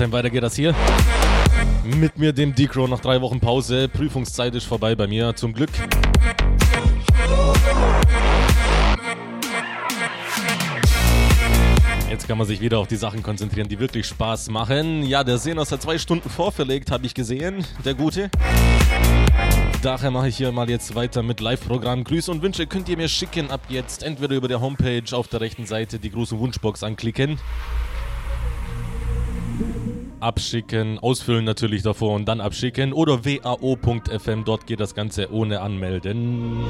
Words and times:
Hostheim, 0.00 0.12
weiter 0.12 0.30
geht 0.30 0.42
das 0.42 0.56
hier. 0.56 0.74
Mit 1.84 2.16
mir, 2.16 2.32
dem 2.32 2.54
Decro, 2.54 2.88
nach 2.88 3.00
drei 3.00 3.20
Wochen 3.20 3.38
Pause. 3.38 3.86
Prüfungszeit 3.86 4.54
ist 4.54 4.64
vorbei 4.64 4.94
bei 4.94 5.06
mir, 5.06 5.36
zum 5.36 5.52
Glück. 5.52 5.68
Jetzt 12.08 12.26
kann 12.26 12.38
man 12.38 12.46
sich 12.46 12.62
wieder 12.62 12.78
auf 12.78 12.86
die 12.86 12.96
Sachen 12.96 13.22
konzentrieren, 13.22 13.68
die 13.68 13.78
wirklich 13.78 14.06
Spaß 14.06 14.48
machen. 14.48 15.02
Ja, 15.02 15.22
der 15.22 15.36
Senos 15.36 15.70
hat 15.70 15.82
zwei 15.82 15.98
Stunden 15.98 16.30
vorverlegt, 16.30 16.90
habe 16.90 17.04
ich 17.04 17.12
gesehen, 17.12 17.66
der 17.84 17.92
Gute. 17.92 18.30
Daher 19.82 20.10
mache 20.10 20.28
ich 20.28 20.36
hier 20.38 20.50
mal 20.50 20.70
jetzt 20.70 20.94
weiter 20.94 21.22
mit 21.22 21.40
Live-Programm. 21.40 22.04
Grüße 22.04 22.30
und 22.30 22.40
Wünsche 22.40 22.66
könnt 22.66 22.88
ihr 22.88 22.96
mir 22.96 23.08
schicken 23.08 23.50
ab 23.50 23.60
jetzt. 23.68 24.02
Entweder 24.02 24.34
über 24.34 24.48
der 24.48 24.62
Homepage 24.62 25.14
auf 25.14 25.28
der 25.28 25.42
rechten 25.42 25.66
Seite 25.66 25.98
die 25.98 26.10
große 26.10 26.38
Wunschbox 26.38 26.84
anklicken 26.84 27.38
abschicken, 30.20 30.98
ausfüllen 30.98 31.44
natürlich 31.44 31.82
davor 31.82 32.14
und 32.14 32.26
dann 32.26 32.40
abschicken 32.40 32.92
oder 32.92 33.24
wao.fm, 33.24 34.44
dort 34.44 34.66
geht 34.66 34.80
das 34.80 34.94
Ganze 34.94 35.32
ohne 35.32 35.60
Anmelden. 35.60 36.64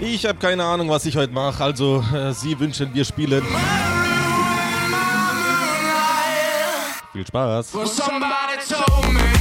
Ich 0.00 0.26
habe 0.26 0.38
keine 0.38 0.64
Ahnung, 0.64 0.88
was 0.88 1.06
ich 1.06 1.16
heute 1.16 1.32
mache, 1.32 1.62
also 1.62 2.04
äh, 2.14 2.32
Sie 2.32 2.58
wünschen, 2.58 2.92
wir 2.92 3.04
spielen. 3.04 3.42
Viel 7.12 7.26
Spaß. 7.26 7.74
Well, 7.74 9.37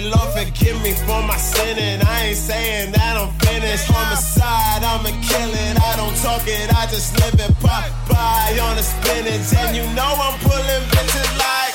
minute. 0.00 0.16
Lord, 0.16 0.32
forgive 0.32 0.80
me 0.82 0.92
for 0.92 1.22
my 1.22 1.36
sinning. 1.36 2.00
I 2.06 2.26
ain't 2.26 2.36
saying 2.36 2.92
that 2.92 3.16
I'm 3.16 3.32
finished. 3.40 3.86
Homicide, 3.88 4.82
I'ma 4.82 5.10
kill 5.22 5.50
it. 5.50 5.80
I 5.80 5.96
don't 5.96 6.16
talk 6.22 6.46
it, 6.46 6.72
I 6.74 6.86
just 6.86 7.18
live 7.20 7.34
it. 7.40 7.52
Pop 7.60 7.84
by 8.08 8.58
on 8.60 8.76
the 8.76 8.82
spinach. 8.82 9.52
And 9.56 9.76
you 9.76 9.84
know 9.94 10.12
I'm 10.16 10.38
pulling 10.40 10.84
bitches 10.92 11.30
like. 11.38 11.74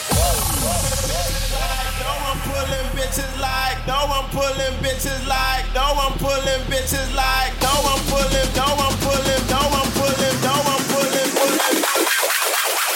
No, 2.01 2.11
I'm 2.29 2.39
pulling 2.45 2.87
bitches 2.97 3.33
like. 3.39 3.77
No, 3.87 3.97
I'm 3.97 4.27
pulling 4.29 4.75
bitches 4.83 5.21
like. 5.27 5.65
No, 5.73 5.85
I'm 5.97 6.13
pulling 6.19 6.61
bitches 6.69 7.09
like. 7.15 7.51
No, 7.61 7.73
I'm 7.73 8.01
pulling. 8.09 8.49
No, 8.57 8.67
I'm 8.85 8.95
pulling. 9.01 9.41
No, 9.49 9.61
I'm 9.61 9.89
pulling. 9.97 10.37
No, 10.45 10.53
I'm 10.53 10.83
pulling. 10.91 11.29
Pulling. 11.37 11.83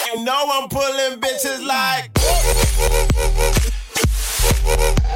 You 0.06 0.24
know 0.24 0.42
I'm 0.54 0.68
pulling 0.68 1.20
bitches 1.20 1.64
like. 1.64 2.10
Whoa. 4.66 5.06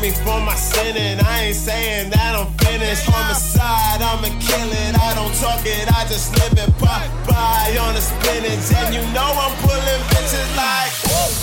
Me 0.00 0.10
for 0.10 0.40
my 0.40 0.54
sinning. 0.54 1.20
I 1.20 1.52
ain't 1.52 1.56
saying 1.56 2.10
that 2.10 2.32
I'm 2.34 2.48
finished. 2.64 3.04
Homicide, 3.04 4.00
I'ma 4.00 4.32
kill 4.40 4.70
it. 4.72 4.92
I 4.96 5.12
don't 5.14 5.34
talk 5.36 5.60
it, 5.64 5.86
I 5.92 6.08
just 6.08 6.32
live 6.40 6.56
it. 6.56 6.72
Pop 6.80 7.04
by 7.28 7.76
on 7.76 7.92
the 7.94 8.00
spinach. 8.00 8.64
And 8.80 8.94
you 8.96 9.04
know 9.12 9.28
I'm 9.28 9.54
pulling 9.60 10.02
bitches 10.08 10.50
like. 10.56 10.92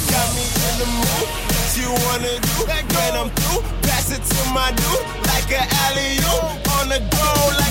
Got 0.09 0.27
me 0.33 0.43
in 0.43 0.73
the 0.81 0.87
mood. 0.89 1.27
What 1.53 1.69
you 1.77 1.89
wanna 2.09 2.33
do? 2.41 2.57
When 2.97 3.13
I'm 3.15 3.29
through, 3.29 3.61
pass 3.85 4.09
it 4.11 4.23
to 4.25 4.39
my 4.51 4.73
dude. 4.73 5.05
Like 5.29 5.49
an 5.53 5.65
alley 5.85 6.17
oop 6.17 6.65
on 6.81 6.89
the 6.89 6.99
go, 7.13 7.29
like 7.61 7.66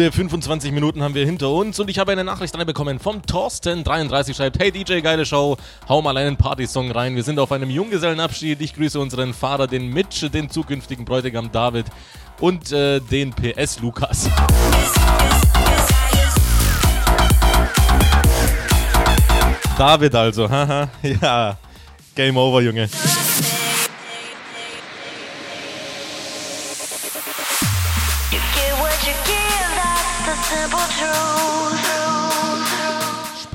Gute 0.00 0.12
25 0.12 0.72
Minuten 0.72 1.02
haben 1.02 1.14
wir 1.14 1.26
hinter 1.26 1.50
uns 1.50 1.78
und 1.78 1.90
ich 1.90 1.98
habe 1.98 2.10
eine 2.12 2.24
Nachricht 2.24 2.56
reinbekommen 2.56 2.98
vom 2.98 3.20
Thorsten33 3.20 4.34
schreibt, 4.34 4.58
hey 4.58 4.72
DJ, 4.72 5.00
geile 5.00 5.26
Show, 5.26 5.58
hau 5.90 6.00
mal 6.00 6.16
einen 6.16 6.38
Partysong 6.38 6.90
rein. 6.90 7.16
Wir 7.16 7.22
sind 7.22 7.38
auf 7.38 7.52
einem 7.52 7.68
Junggesellenabschied. 7.68 8.62
Ich 8.62 8.72
grüße 8.72 8.98
unseren 8.98 9.34
Fahrer, 9.34 9.66
den 9.66 9.88
Mitch, 9.88 10.30
den 10.30 10.48
zukünftigen 10.48 11.04
Bräutigam 11.04 11.52
David 11.52 11.84
und 12.40 12.72
äh, 12.72 13.00
den 13.00 13.34
PS 13.34 13.80
Lukas. 13.80 14.30
David 19.76 20.14
also, 20.14 20.48
haha, 20.48 20.88
ja. 21.02 21.58
Game 22.14 22.38
over, 22.38 22.62
Junge. 22.62 22.88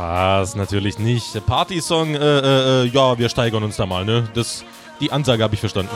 Spaß, 0.06 0.56
natürlich 0.56 1.00
nicht. 1.00 1.44
Partysong, 1.48 2.14
äh, 2.14 2.18
äh, 2.20 2.84
äh, 2.84 2.88
ja, 2.90 3.18
wir 3.18 3.28
steigern 3.28 3.64
uns 3.64 3.78
da 3.78 3.88
mal, 3.88 4.06
ne? 4.06 4.30
Das, 4.36 4.64
die 5.02 5.12
Ansage 5.12 5.42
habe 5.42 5.56
ich 5.56 5.60
verstanden. 5.60 5.90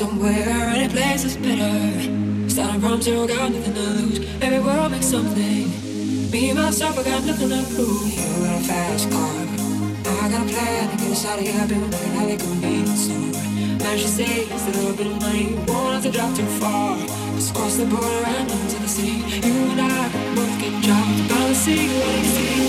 Somewhere. 0.00 0.48
Any 0.76 0.88
place 0.88 1.24
is 1.24 1.36
better. 1.36 2.48
Starting 2.48 2.80
from 2.80 3.02
zero, 3.02 3.26
got 3.26 3.52
nothing 3.52 3.74
to 3.74 3.80
lose. 3.80 4.18
Maybe 4.40 4.58
we'll 4.58 4.88
make 4.88 5.02
something. 5.02 5.68
Me 6.32 6.54
myself, 6.54 6.98
I 6.98 7.02
got 7.02 7.22
nothing 7.24 7.50
to 7.50 7.60
prove. 7.74 8.08
You 8.08 8.28
in 8.46 8.52
a 8.60 8.62
fast 8.64 9.10
car. 9.10 9.34
I 10.22 10.28
got 10.32 10.40
a 10.40 10.48
plan 10.52 10.88
to 10.90 10.96
get 10.96 11.12
us 11.12 11.26
out 11.26 11.38
of 11.38 11.44
here. 11.44 11.60
I've 11.60 11.68
been 11.68 11.84
looking 11.84 12.16
at 12.16 12.26
the 12.32 12.36
convenience 12.42 13.02
store. 13.04 13.44
Managed 13.84 14.06
to 14.06 14.12
save 14.18 14.50
a 14.50 14.70
little 14.78 14.96
bit 14.96 15.06
of 15.12 15.20
money. 15.20 15.44
Won't 15.68 15.92
have 15.92 16.04
to 16.04 16.10
drive 16.10 16.34
too 16.34 16.48
far. 16.60 16.96
Just 17.36 17.54
cross 17.54 17.76
the 17.76 17.84
border 17.84 18.24
and 18.36 18.50
into 18.50 18.78
the 18.80 18.88
city. 18.88 19.16
You 19.46 19.54
and 19.72 19.80
I 19.82 20.08
both 20.34 20.56
get 20.62 20.72
jobs. 20.82 21.20
About 21.26 21.48
to 21.48 21.54
see 21.54 21.88
what 22.00 22.24
see 22.24 22.60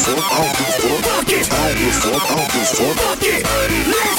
fuck, 0.00 0.18
I 0.18 0.40
don't 0.40 0.56
give 0.56 0.68
a 0.68 0.72
fuck. 0.72 1.10
I 1.10 1.20
don't 1.20 1.78
give 1.78 1.88
a 1.88 2.00
fuck, 2.00 2.22
I 2.22 2.36
don't 2.36 2.52
give 2.52 3.40
a 3.40 3.94
fuck. 3.94 4.09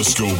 Let's 0.00 0.14
go 0.18 0.39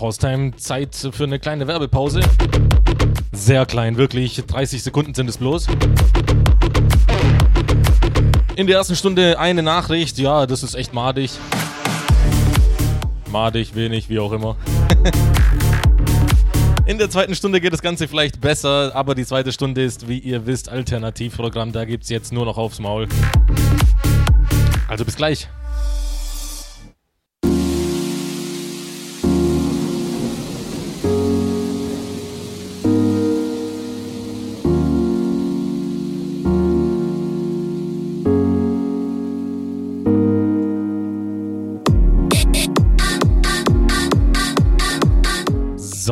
Haustime, 0.00 0.54
Zeit 0.56 0.94
für 0.94 1.24
eine 1.24 1.38
kleine 1.38 1.66
Werbepause. 1.66 2.20
Sehr 3.32 3.66
klein, 3.66 3.96
wirklich. 3.96 4.42
30 4.46 4.82
Sekunden 4.82 5.14
sind 5.14 5.28
es 5.28 5.38
bloß. 5.38 5.66
In 8.56 8.66
der 8.66 8.76
ersten 8.76 8.96
Stunde 8.96 9.38
eine 9.38 9.62
Nachricht. 9.62 10.18
Ja, 10.18 10.46
das 10.46 10.62
ist 10.62 10.74
echt 10.74 10.92
madig. 10.92 11.30
Madig, 13.30 13.74
wenig, 13.74 14.08
wie 14.08 14.18
auch 14.18 14.32
immer. 14.32 14.56
In 16.86 16.96
der 16.96 17.10
zweiten 17.10 17.34
Stunde 17.34 17.60
geht 17.60 17.74
das 17.74 17.82
Ganze 17.82 18.08
vielleicht 18.08 18.40
besser, 18.40 18.92
aber 18.94 19.14
die 19.14 19.26
zweite 19.26 19.52
Stunde 19.52 19.84
ist, 19.84 20.08
wie 20.08 20.18
ihr 20.18 20.46
wisst, 20.46 20.70
Alternativprogramm. 20.70 21.70
Da 21.70 21.84
gibt's 21.84 22.08
jetzt 22.08 22.32
nur 22.32 22.46
noch 22.46 22.56
aufs 22.56 22.78
Maul. 22.78 23.06
Also 24.88 25.04
bis 25.04 25.16
gleich. 25.16 25.48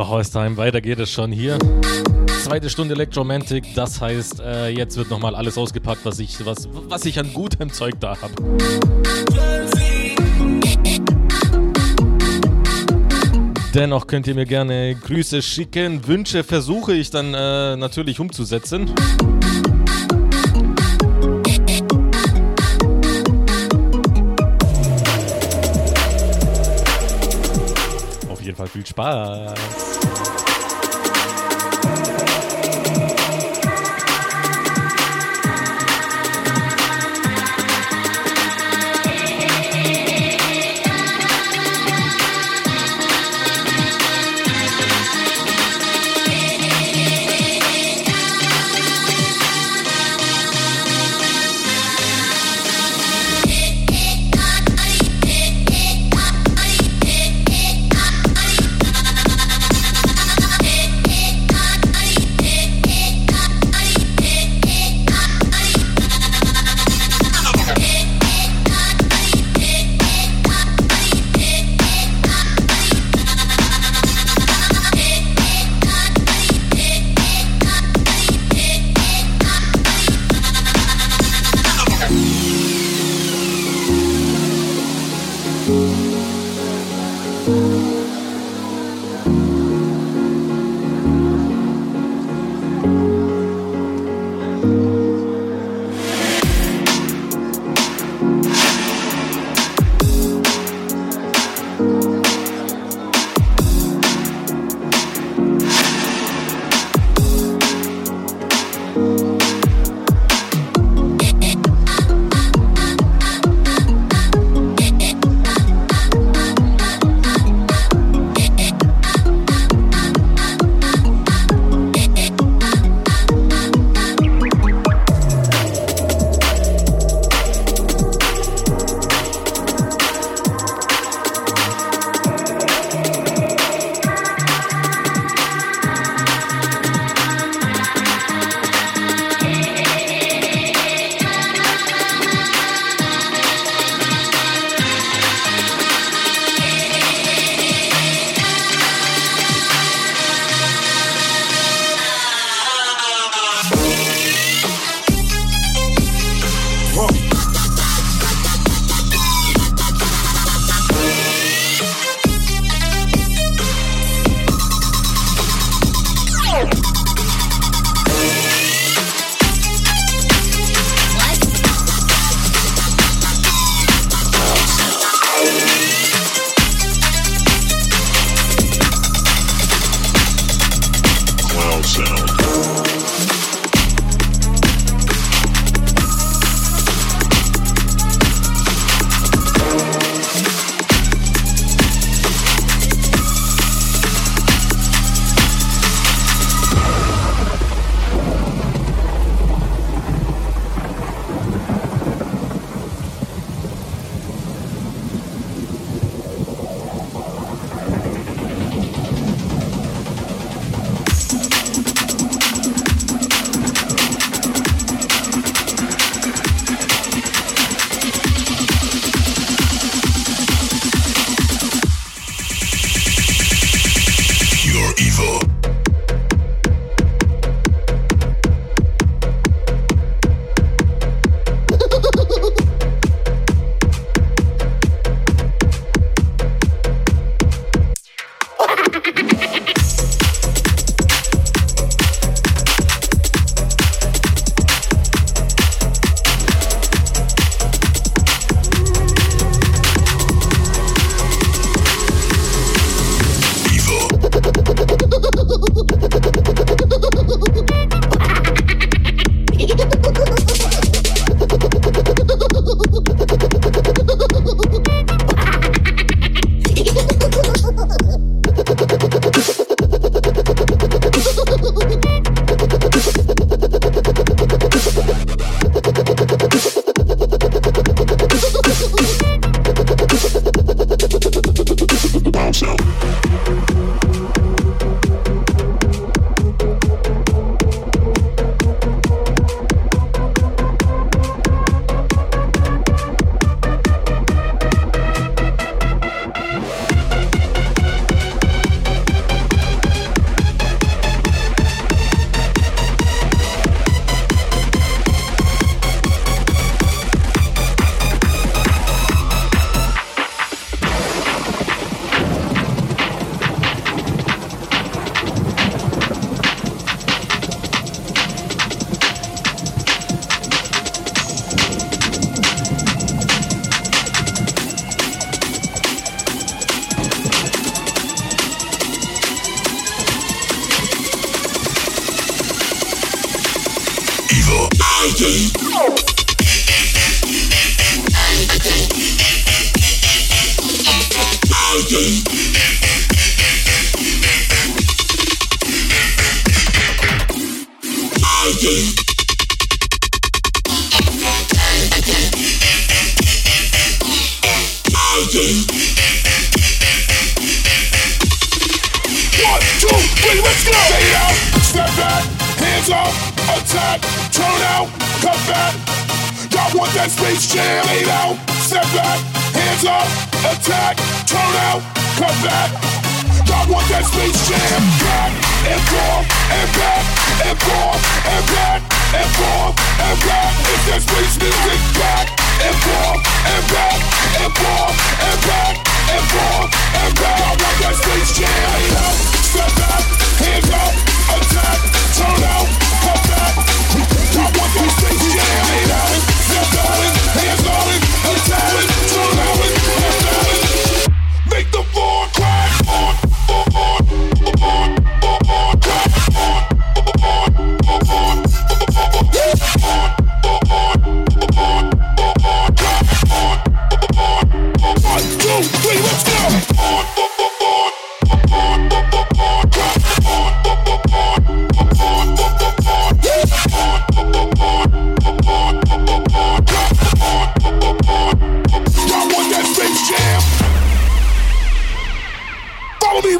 So, 0.06 0.12
Haustime, 0.12 0.56
weiter 0.56 0.80
geht 0.80 1.00
es 1.00 1.10
schon 1.10 1.32
hier. 1.32 1.58
Zweite 2.44 2.70
Stunde 2.70 2.94
Electromantic, 2.94 3.74
das 3.74 4.00
heißt, 4.00 4.38
äh, 4.38 4.68
jetzt 4.68 4.96
wird 4.96 5.10
nochmal 5.10 5.34
alles 5.34 5.58
ausgepackt, 5.58 6.04
was 6.04 6.20
ich, 6.20 6.44
was, 6.46 6.68
was 6.88 7.04
ich 7.06 7.18
an 7.18 7.32
gutem 7.34 7.72
Zeug 7.72 7.94
da 7.98 8.16
habe. 8.20 8.32
Dennoch 13.74 14.06
könnt 14.06 14.28
ihr 14.28 14.36
mir 14.36 14.46
gerne 14.46 14.94
Grüße 14.94 15.42
schicken. 15.42 16.06
Wünsche 16.06 16.44
versuche 16.44 16.94
ich 16.94 17.10
dann 17.10 17.34
äh, 17.34 17.76
natürlich 17.76 18.20
umzusetzen. 18.20 18.92
Auf 28.28 28.40
jeden 28.40 28.56
Fall 28.56 28.68
viel 28.68 28.86
Spaß. 28.86 29.85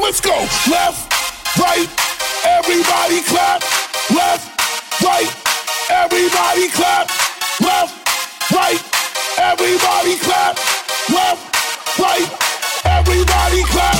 let's 0.06 0.20
go. 0.20 0.38
Left, 0.70 1.02
right, 1.58 1.90
everybody 2.46 3.26
clap. 3.26 3.58
Left, 4.14 4.46
right, 5.02 5.26
everybody 5.90 6.70
clap. 6.70 7.10
Left, 7.58 7.90
right, 8.54 8.78
everybody 9.34 10.14
clap. 10.22 10.54
Left, 11.10 11.42
right, 11.98 12.28
everybody 12.86 13.66
clap. 13.66 13.98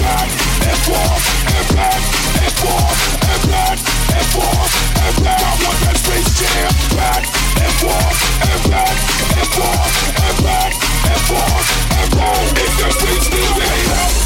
Back 0.00 0.32
and 0.64 0.80
forth 0.88 1.24
and 1.52 1.68
back 1.76 2.00
and 2.40 2.54
forth 2.64 3.00
and 3.28 3.44
back 3.52 3.76
and 4.16 4.26
forth 4.32 4.72
and 4.96 5.16
back. 5.24 5.44
I 5.44 5.52
want 5.60 5.78
that 5.84 5.96
space 6.00 6.30
jam. 6.40 6.72
Back 6.96 7.20
and 7.60 7.74
forth 7.84 8.18
and 8.48 8.62
back 8.72 8.96
and 9.36 9.48
forth 9.52 9.92
and 10.24 10.36
back 10.40 10.72
and 11.04 11.20
forth 11.28 11.68
and 12.00 12.10
back. 12.16 12.44
If 12.64 12.72
that 12.80 12.92
space 12.96 13.24
still 13.28 13.60
ain't 13.60 13.92
out. 13.92 14.23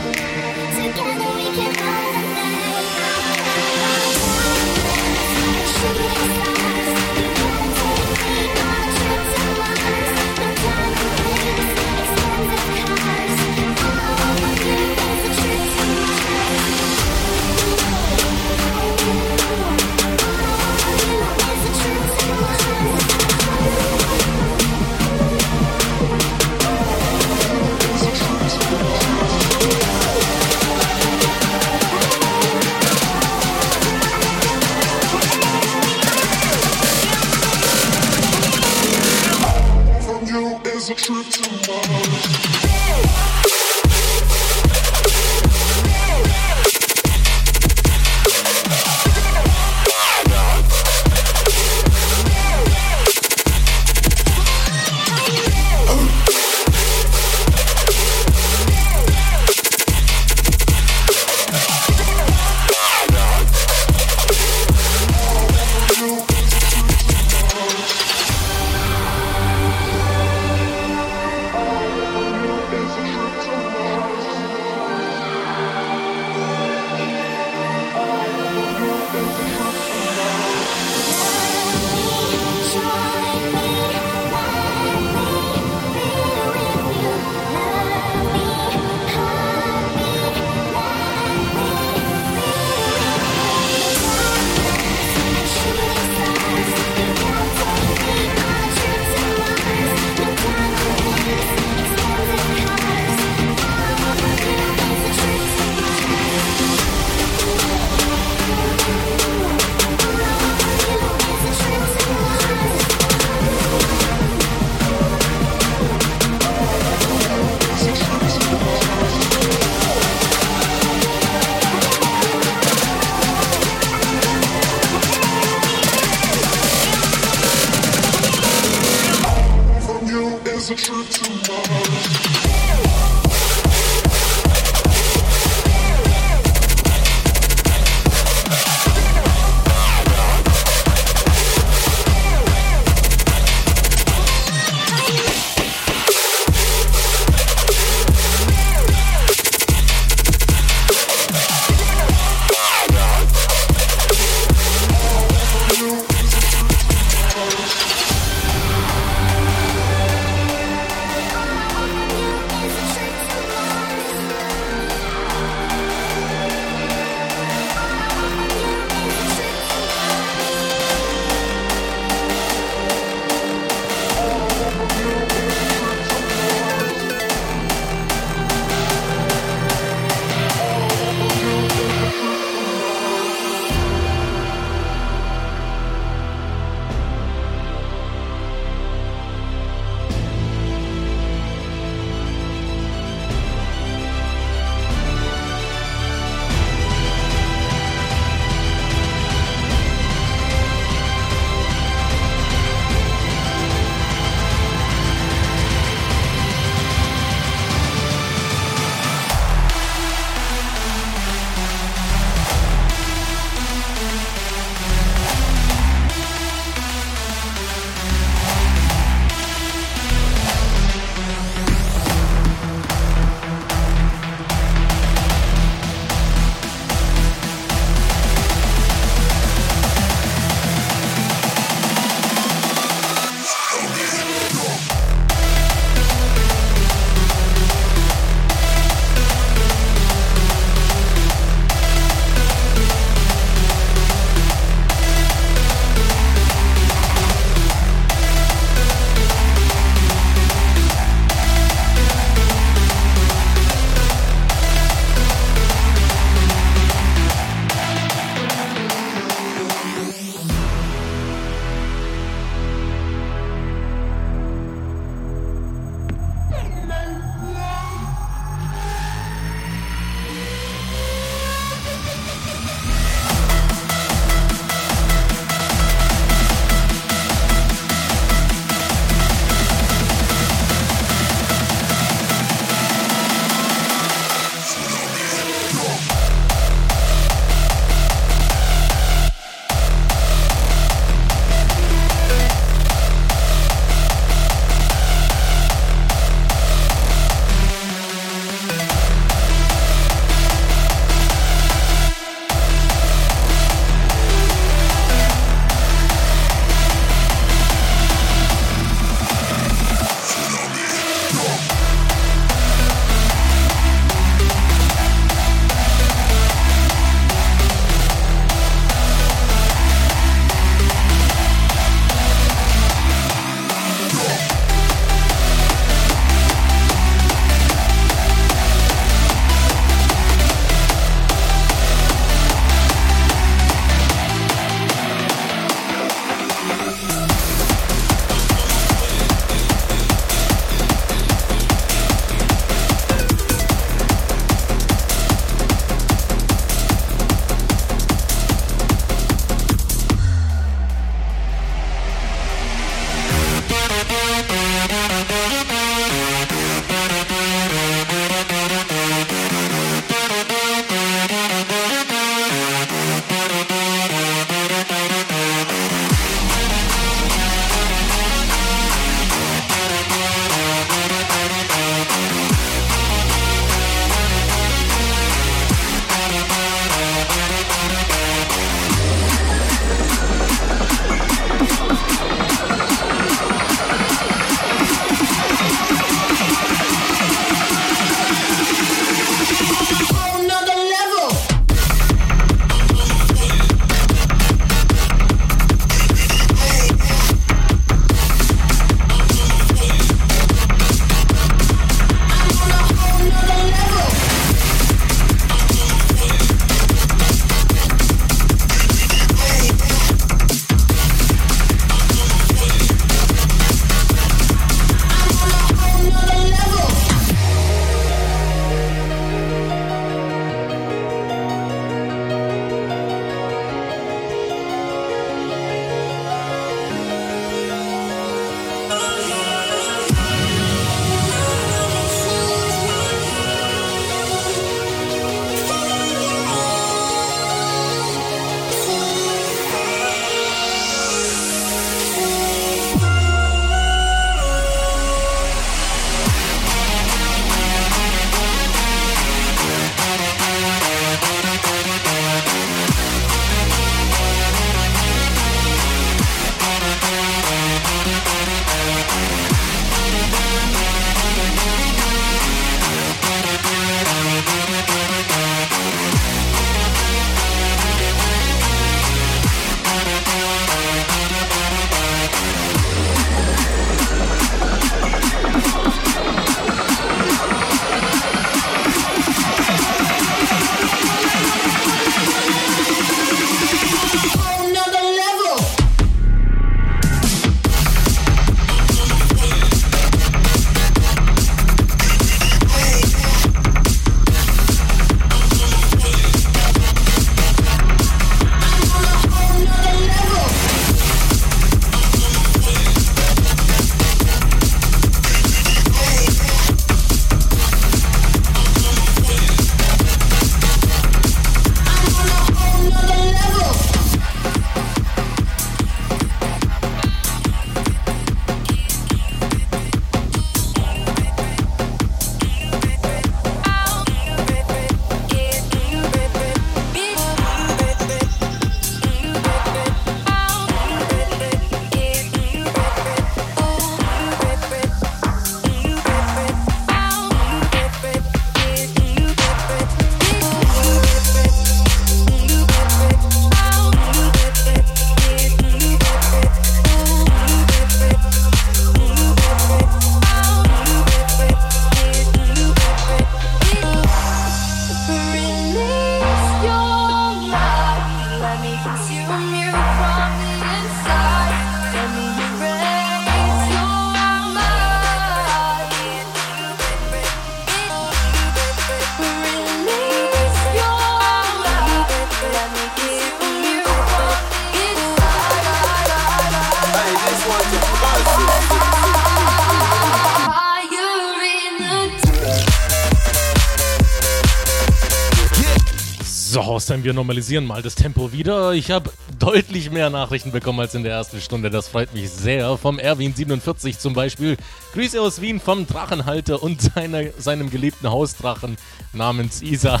Haustime, 586.96 587.04
wir 587.04 587.12
normalisieren 587.12 587.66
mal 587.66 587.82
das 587.82 587.94
Tempo 587.94 588.32
wieder. 588.32 588.72
Ich 588.72 588.90
habe 588.90 589.10
deutlich 589.38 589.90
mehr 589.90 590.10
Nachrichten 590.10 590.50
bekommen 590.50 590.80
als 590.80 590.94
in 590.94 591.02
der 591.02 591.12
ersten 591.12 591.40
Stunde. 591.40 591.70
Das 591.70 591.88
freut 591.88 592.14
mich 592.14 592.30
sehr. 592.30 592.76
Vom 592.78 592.98
Erwin47 592.98 593.98
zum 593.98 594.14
Beispiel. 594.14 594.56
Grüße 594.94 595.20
aus 595.20 595.40
Wien 595.40 595.60
vom 595.60 595.86
Drachenhalter 595.86 596.62
und 596.62 596.80
seiner, 596.80 597.24
seinem 597.38 597.70
geliebten 597.70 598.10
Hausdrachen 598.10 598.76
namens 599.12 599.62
Isa. 599.62 600.00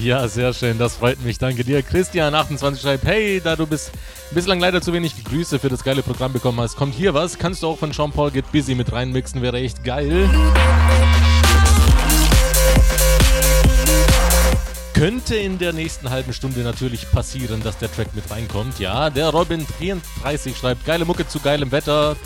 Ja, 0.00 0.26
sehr 0.26 0.52
schön, 0.52 0.76
das 0.76 0.96
freut 0.96 1.22
mich. 1.24 1.38
Danke 1.38 1.64
dir. 1.64 1.80
Christian28 1.80 2.80
schreibt, 2.80 3.04
hey, 3.04 3.40
da 3.42 3.56
du 3.56 3.66
bis, 3.66 3.90
bislang 4.32 4.60
leider 4.60 4.82
zu 4.82 4.92
wenig 4.92 5.24
Grüße 5.24 5.58
für 5.58 5.68
das 5.68 5.84
geile 5.84 6.02
Programm 6.02 6.32
bekommen 6.32 6.60
hast, 6.60 6.76
kommt 6.76 6.94
hier 6.94 7.14
was. 7.14 7.38
Kannst 7.38 7.62
du 7.62 7.68
auch 7.68 7.78
von 7.78 7.92
Jean-Paul 7.92 8.32
Get 8.32 8.50
Busy 8.52 8.74
mit 8.74 8.92
reinmixen, 8.92 9.40
wäre 9.40 9.58
echt 9.58 9.84
geil. 9.84 10.28
Könnte 14.94 15.34
in 15.34 15.58
der 15.58 15.72
nächsten 15.72 16.08
halben 16.08 16.32
Stunde 16.32 16.60
natürlich 16.60 17.10
passieren, 17.10 17.62
dass 17.62 17.76
der 17.78 17.92
Track 17.92 18.14
mit 18.14 18.30
reinkommt. 18.30 18.78
Ja, 18.78 19.10
der 19.10 19.30
Robin33 19.30 20.54
schreibt, 20.54 20.86
geile 20.86 21.04
Mucke 21.04 21.26
zu 21.26 21.40
geilem 21.40 21.72
Wetter. 21.72 22.16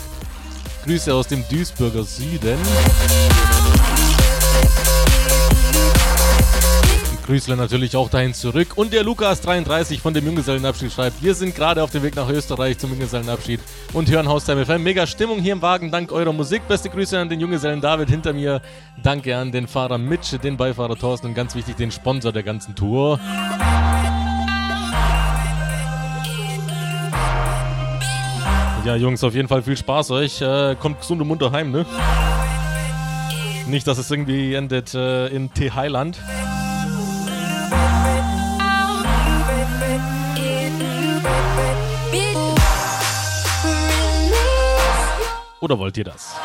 Grüße 0.85 1.13
aus 1.13 1.27
dem 1.27 1.43
Duisburger 1.49 2.03
Süden. 2.03 2.59
Grüßle 7.29 7.55
natürlich 7.55 7.95
auch 7.95 8.09
dahin 8.09 8.33
zurück. 8.33 8.69
Und 8.75 8.91
der 8.91 9.03
Lukas33 9.03 9.99
von 9.99 10.15
dem 10.15 10.25
Junggesellenabschied 10.25 10.91
schreibt, 10.91 11.21
wir 11.21 11.35
sind 11.35 11.53
gerade 11.53 11.83
auf 11.83 11.91
dem 11.91 12.01
Weg 12.01 12.15
nach 12.15 12.27
Österreich 12.27 12.79
zum 12.79 12.89
Junggesellenabschied 12.89 13.59
und 13.93 14.09
hören 14.09 14.27
Haustime 14.27 14.65
FM. 14.65 14.81
Mega 14.81 15.05
Stimmung 15.05 15.39
hier 15.39 15.53
im 15.53 15.61
Wagen, 15.61 15.91
dank 15.91 16.11
eurer 16.11 16.33
Musik. 16.33 16.67
Beste 16.67 16.89
Grüße 16.89 17.19
an 17.19 17.29
den 17.29 17.39
Junggesellen 17.39 17.81
David 17.81 18.09
hinter 18.09 18.33
mir. 18.33 18.63
Danke 19.03 19.37
an 19.37 19.51
den 19.51 19.67
Fahrer 19.67 19.99
Mitch, 19.99 20.39
den 20.39 20.57
Beifahrer 20.57 20.95
Thorsten 20.95 21.27
und 21.27 21.35
ganz 21.35 21.53
wichtig 21.53 21.75
den 21.75 21.91
Sponsor 21.91 22.31
der 22.31 22.41
ganzen 22.41 22.73
Tour. 22.73 23.19
Ja, 28.85 28.95
Jungs, 28.95 29.23
auf 29.23 29.35
jeden 29.35 29.47
Fall 29.47 29.61
viel 29.61 29.77
Spaß 29.77 30.09
euch. 30.09 30.41
Äh, 30.41 30.75
kommt 30.79 31.01
gesund 31.01 31.21
und 31.21 31.27
munter 31.27 31.51
heim, 31.51 31.69
ne? 31.69 31.85
Nicht, 33.67 33.85
dass 33.85 33.99
es 33.99 34.09
irgendwie 34.09 34.55
endet 34.55 34.95
äh, 34.95 35.27
in 35.27 35.53
T-Highland. 35.53 36.17
Oder 45.59 45.77
wollt 45.77 45.97
ihr 45.97 46.05
das? 46.05 46.35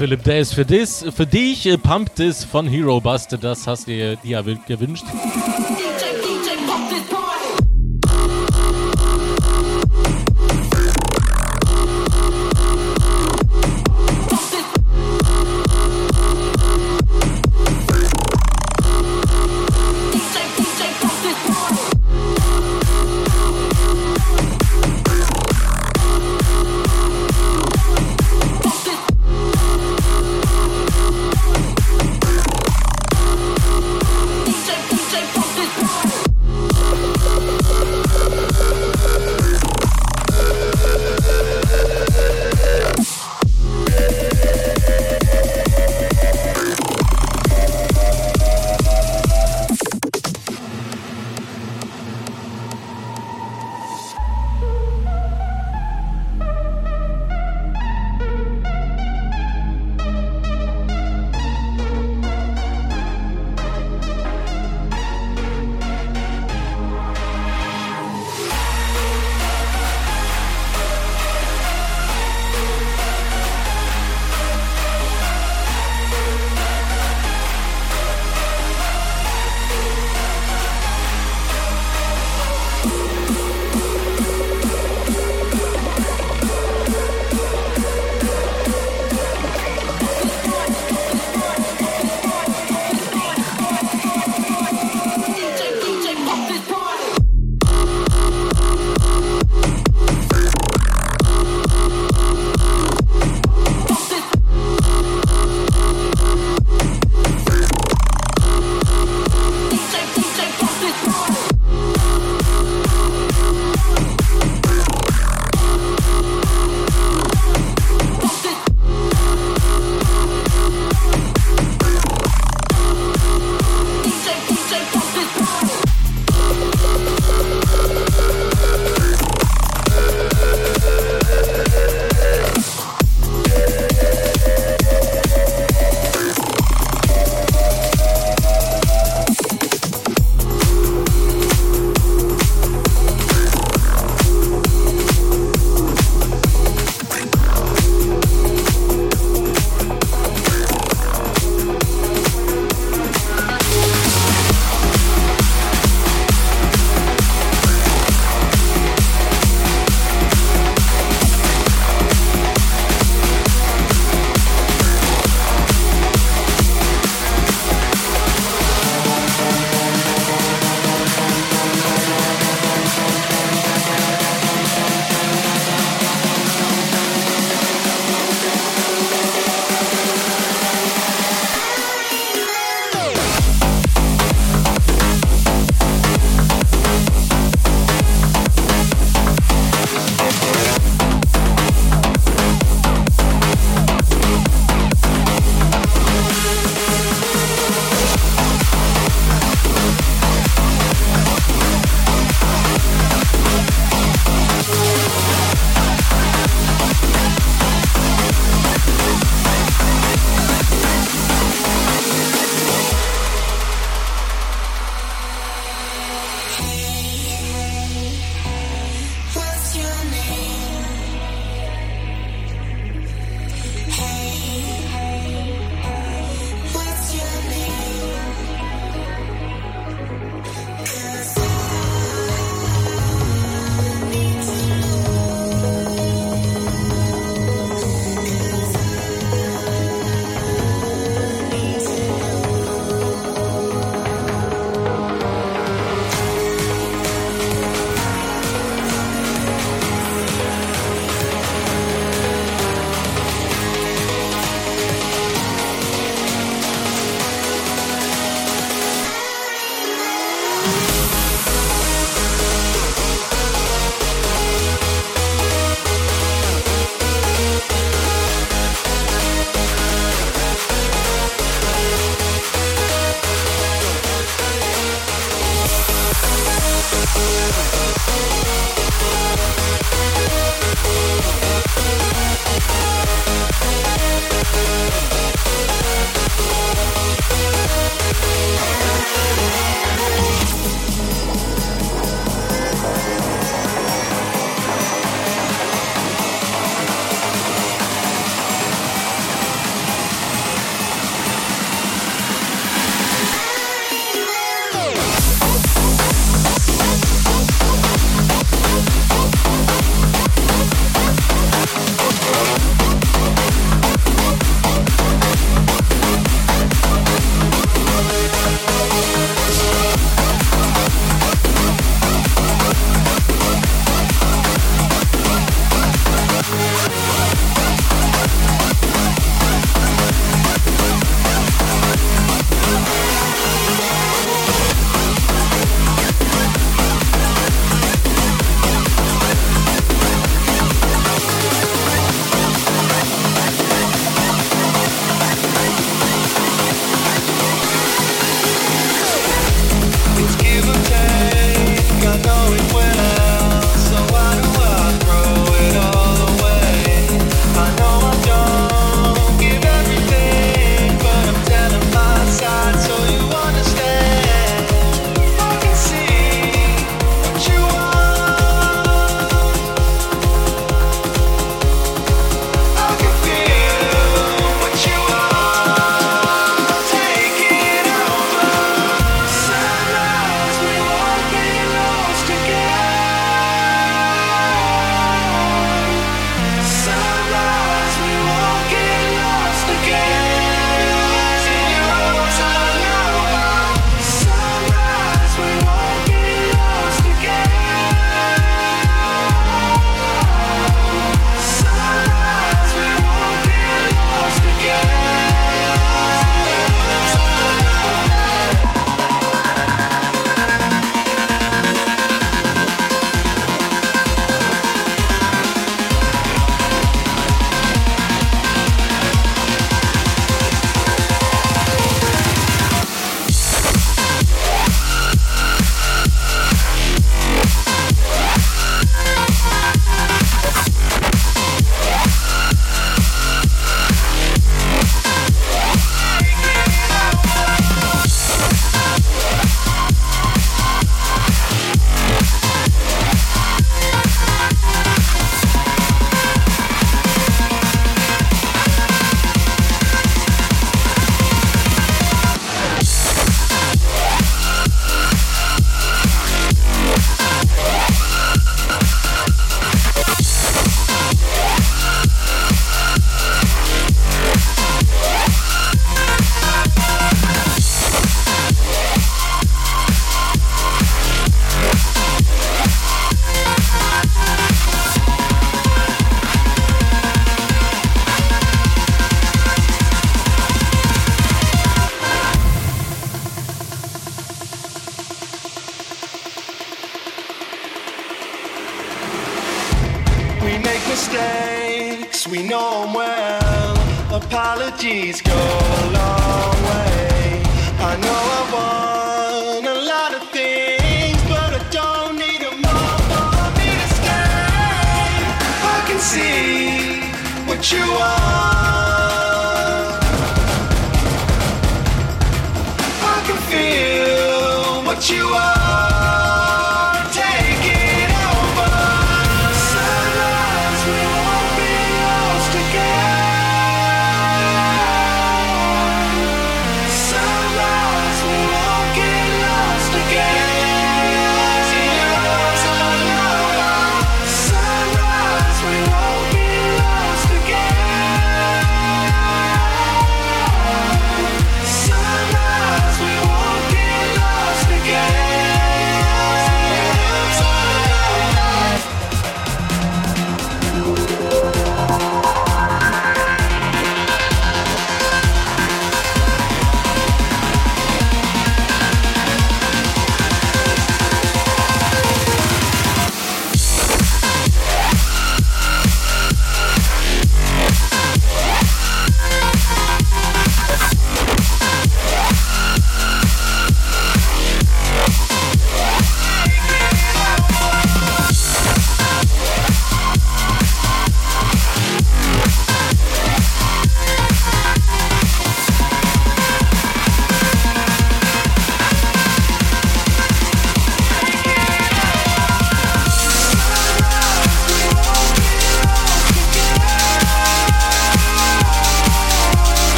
Philipp, 0.00 0.24
der 0.24 0.40
ist 0.40 0.54
für, 0.54 0.64
dis, 0.64 1.04
für 1.14 1.26
dich 1.26 1.66
äh, 1.66 1.76
Pump 1.76 2.14
This 2.14 2.42
von 2.42 2.66
Hero 2.66 3.02
Buster. 3.02 3.36
Das 3.36 3.66
hast 3.66 3.86
du 3.86 3.90
dir 3.90 4.16
ja 4.22 4.40
gewünscht. 4.40 5.04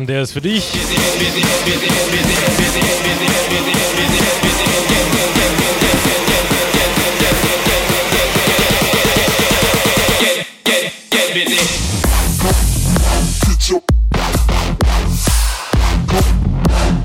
Christian, 0.00 0.06
der 0.06 0.22
ist 0.22 0.32
für 0.32 0.40
dich. 0.40 0.72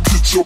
Get 0.05 0.33
your 0.33 0.45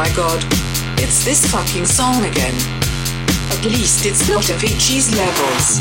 my 0.00 0.08
god. 0.16 0.42
It's 0.96 1.26
this 1.26 1.44
fucking 1.52 1.84
song 1.84 2.24
again. 2.24 2.54
At 3.52 3.62
least 3.66 4.06
it's 4.06 4.30
not 4.30 4.44
Avicii's 4.44 5.14
levels. 5.14 5.78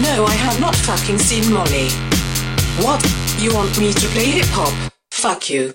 No, 0.00 0.24
I 0.24 0.34
have 0.34 0.58
not 0.58 0.74
fucking 0.74 1.18
seen 1.18 1.52
Molly. 1.52 1.90
What? 2.84 3.00
You 3.38 3.54
want 3.54 3.78
me 3.78 3.92
to 3.92 4.06
play 4.08 4.24
hip 4.24 4.46
hop? 4.46 4.74
Fuck 5.12 5.48
you. 5.48 5.74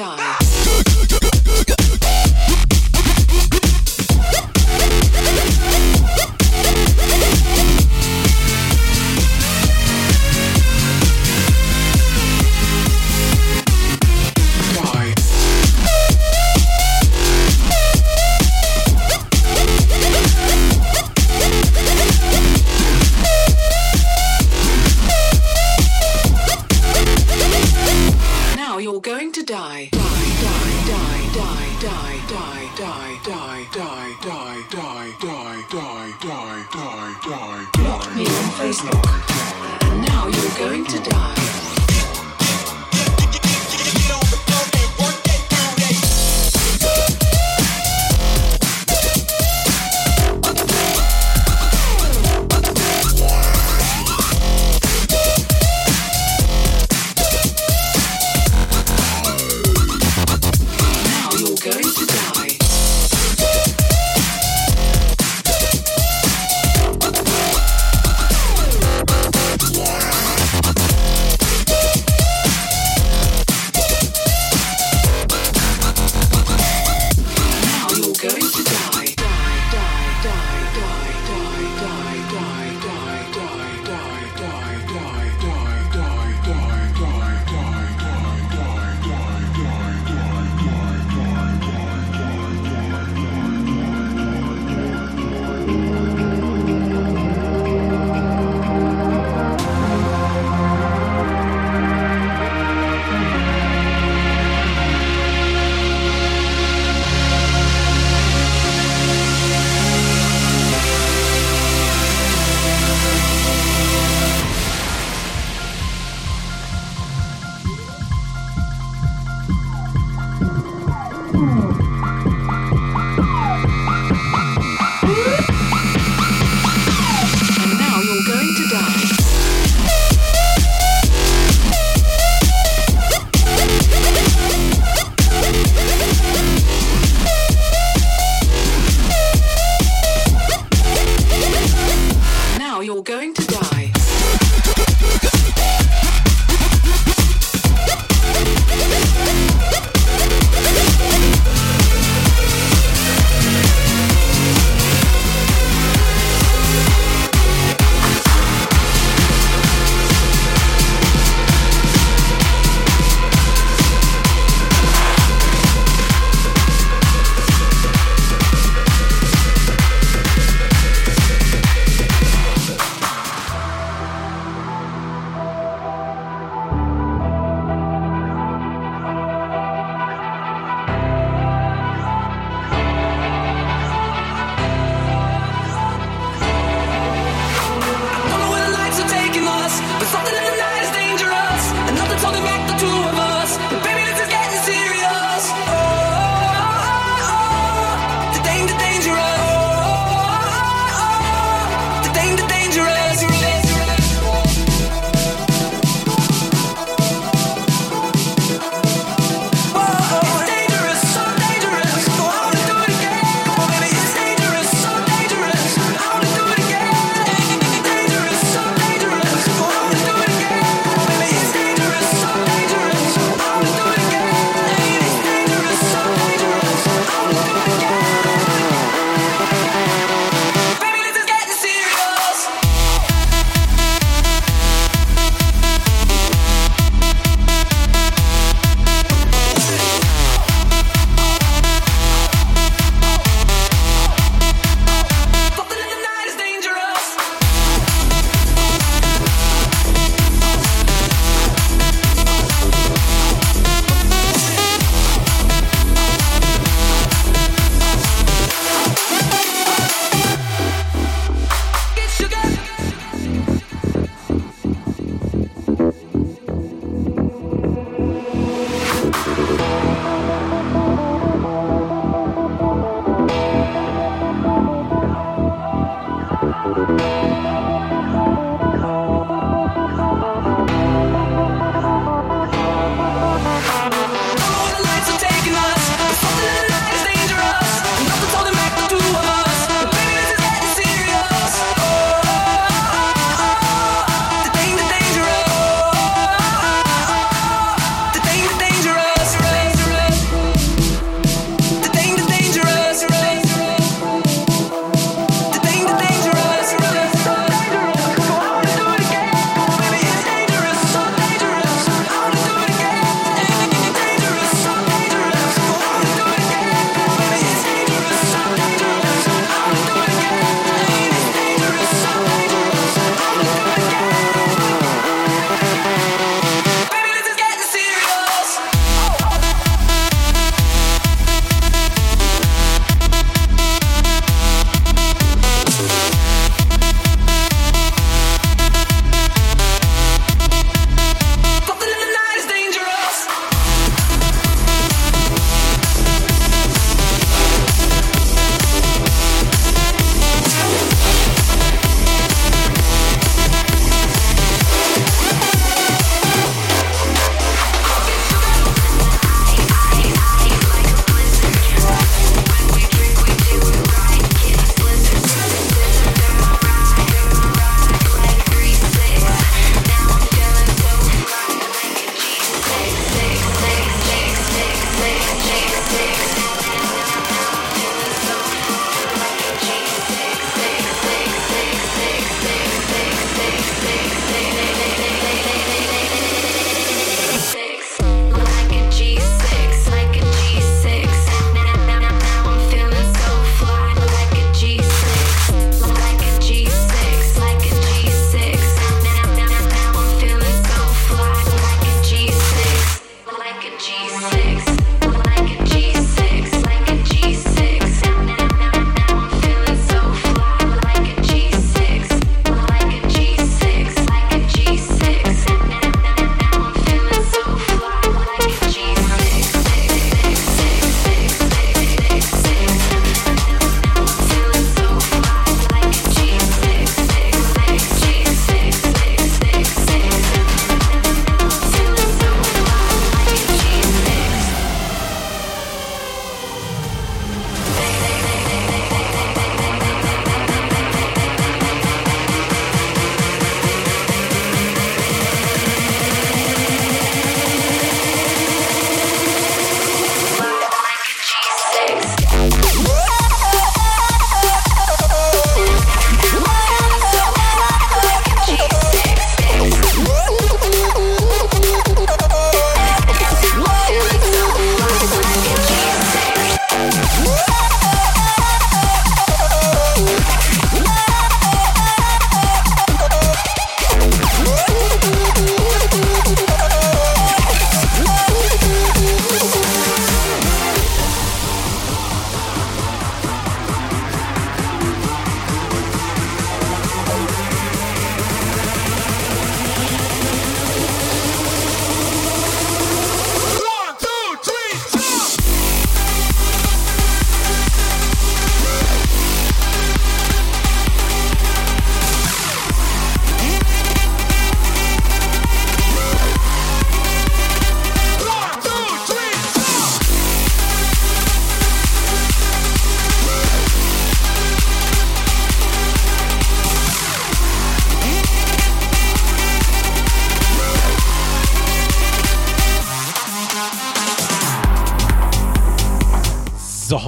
die. 0.00 0.49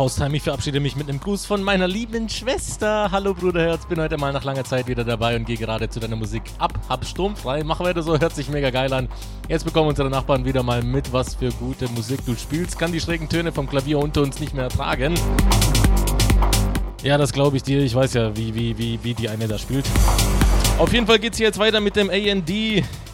Haustime, 0.02 0.36
ich 0.36 0.42
verabschiede 0.42 0.80
mich 0.80 0.96
mit 0.96 1.08
einem 1.08 1.20
Gruß 1.20 1.46
von 1.46 1.62
meiner 1.62 1.86
lieben 1.86 2.28
Schwester. 2.28 3.12
Hallo 3.12 3.34
Bruderherz, 3.34 3.86
bin 3.86 4.00
heute 4.00 4.18
mal 4.18 4.32
nach 4.32 4.42
langer 4.42 4.64
Zeit 4.64 4.88
wieder 4.88 5.04
dabei 5.04 5.36
und 5.36 5.44
gehe 5.44 5.56
gerade 5.56 5.88
zu 5.88 6.00
deiner 6.00 6.16
Musik 6.16 6.42
ab. 6.58 6.72
Hab 6.88 7.06
sturmfrei, 7.06 7.62
mach 7.62 7.78
weiter 7.78 8.02
so, 8.02 8.18
hört 8.18 8.34
sich 8.34 8.48
mega 8.48 8.70
geil 8.70 8.92
an. 8.92 9.08
Jetzt 9.48 9.62
bekommen 9.62 9.90
unsere 9.90 10.10
Nachbarn 10.10 10.44
wieder 10.44 10.64
mal 10.64 10.82
mit, 10.82 11.12
was 11.12 11.36
für 11.36 11.50
gute 11.52 11.88
Musik 11.90 12.18
du 12.26 12.34
spielst. 12.34 12.80
Kann 12.80 12.90
die 12.90 12.98
schrägen 12.98 13.28
Töne 13.28 13.52
vom 13.52 13.68
Klavier 13.68 14.00
unter 14.00 14.22
uns 14.22 14.40
nicht 14.40 14.54
mehr 14.54 14.64
ertragen. 14.64 15.14
Ja, 17.04 17.16
das 17.16 17.32
glaube 17.32 17.56
ich 17.58 17.62
dir. 17.62 17.80
Ich 17.84 17.94
weiß 17.94 18.14
ja, 18.14 18.36
wie, 18.36 18.52
wie, 18.56 18.76
wie, 18.76 18.98
wie 19.04 19.14
die 19.14 19.28
eine 19.28 19.46
da 19.46 19.56
spielt. 19.56 19.86
Auf 20.78 20.92
jeden 20.92 21.06
Fall 21.06 21.20
geht's 21.20 21.38
hier 21.38 21.46
jetzt 21.46 21.60
weiter 21.60 21.78
mit 21.78 21.94
dem 21.94 22.10
AND. 22.10 22.50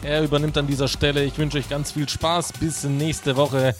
Er 0.01 0.23
übernimmt 0.23 0.57
an 0.57 0.65
dieser 0.65 0.87
Stelle. 0.87 1.23
Ich 1.23 1.37
wünsche 1.37 1.59
euch 1.59 1.69
ganz 1.69 1.91
viel 1.91 2.09
Spaß. 2.09 2.53
Bis 2.53 2.83
nächste 2.83 3.35
Woche. 3.35 3.75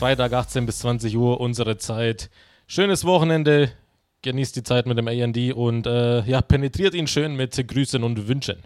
Freitag 0.00 0.32
18 0.32 0.64
bis 0.64 0.78
20 0.78 1.14
Uhr 1.18 1.40
unsere 1.40 1.76
Zeit. 1.76 2.29
Schönes 2.72 3.04
Wochenende. 3.04 3.72
Genießt 4.22 4.54
die 4.54 4.62
Zeit 4.62 4.86
mit 4.86 4.96
dem 4.96 5.08
AND 5.08 5.36
und 5.54 5.88
äh, 5.88 6.22
ja, 6.22 6.40
penetriert 6.40 6.94
ihn 6.94 7.08
schön 7.08 7.34
mit 7.34 7.66
Grüßen 7.66 8.04
und 8.04 8.28
Wünschen. 8.28 8.62